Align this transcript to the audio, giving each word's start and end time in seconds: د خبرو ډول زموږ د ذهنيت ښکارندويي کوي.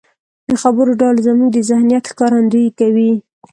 د 0.49 0.51
خبرو 0.61 0.91
ډول 1.01 1.15
زموږ 1.27 1.49
د 1.53 1.59
ذهنيت 1.69 2.03
ښکارندويي 2.11 2.71
کوي. 2.79 3.11